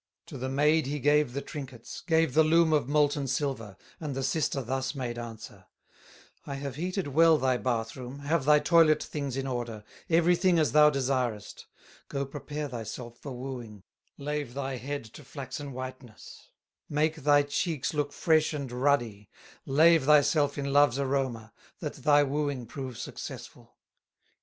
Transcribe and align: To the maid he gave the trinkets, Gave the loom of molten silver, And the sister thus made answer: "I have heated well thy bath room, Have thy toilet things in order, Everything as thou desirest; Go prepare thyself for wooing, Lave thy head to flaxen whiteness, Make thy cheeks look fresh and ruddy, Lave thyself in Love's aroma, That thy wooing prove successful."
To 0.25 0.37
the 0.39 0.49
maid 0.49 0.87
he 0.87 0.97
gave 0.97 1.33
the 1.33 1.43
trinkets, 1.43 2.01
Gave 2.07 2.33
the 2.33 2.43
loom 2.43 2.73
of 2.73 2.89
molten 2.89 3.27
silver, 3.27 3.77
And 3.99 4.15
the 4.15 4.23
sister 4.23 4.63
thus 4.63 4.95
made 4.95 5.19
answer: 5.19 5.67
"I 6.43 6.55
have 6.55 6.73
heated 6.73 7.05
well 7.09 7.37
thy 7.37 7.57
bath 7.57 7.95
room, 7.95 8.17
Have 8.21 8.45
thy 8.45 8.57
toilet 8.57 9.03
things 9.03 9.37
in 9.37 9.45
order, 9.45 9.83
Everything 10.09 10.57
as 10.57 10.71
thou 10.71 10.89
desirest; 10.89 11.67
Go 12.07 12.25
prepare 12.25 12.67
thyself 12.67 13.19
for 13.19 13.33
wooing, 13.33 13.83
Lave 14.17 14.55
thy 14.55 14.77
head 14.77 15.03
to 15.13 15.23
flaxen 15.23 15.71
whiteness, 15.71 16.49
Make 16.89 17.17
thy 17.17 17.43
cheeks 17.43 17.93
look 17.93 18.11
fresh 18.11 18.53
and 18.53 18.71
ruddy, 18.71 19.29
Lave 19.67 20.05
thyself 20.05 20.57
in 20.57 20.73
Love's 20.73 20.97
aroma, 20.97 21.53
That 21.77 21.93
thy 21.97 22.23
wooing 22.23 22.65
prove 22.65 22.97
successful." 22.97 23.77